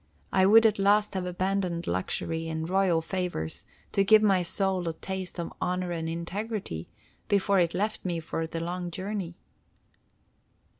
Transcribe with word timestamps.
I 0.33 0.47
would 0.47 0.65
at 0.65 0.79
last 0.79 1.13
have 1.13 1.27
abandoned 1.27 1.85
luxury 1.85 2.47
and 2.49 2.67
royal 2.67 3.03
favors 3.03 3.65
to 3.91 4.03
give 4.03 4.23
my 4.23 4.41
soul 4.41 4.89
a 4.89 4.93
taste 4.93 5.39
of 5.39 5.53
honor 5.61 5.91
and 5.91 6.09
integrity 6.09 6.89
before 7.27 7.59
it 7.59 7.75
left 7.75 8.03
me 8.03 8.19
for 8.19 8.47
the 8.47 8.61
long 8.61 8.89
journey." 8.89 9.35